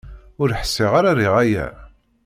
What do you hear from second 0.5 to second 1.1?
ḥṣiɣ